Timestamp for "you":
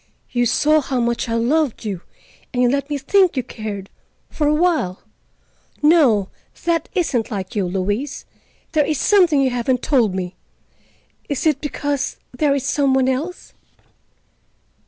0.31-0.47, 1.85-2.01, 2.63-2.69, 3.37-3.43, 7.55-7.67, 9.43-9.51